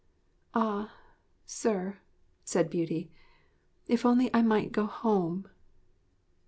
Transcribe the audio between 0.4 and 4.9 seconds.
'Ah, sir,' said Beauty, 'if only I might go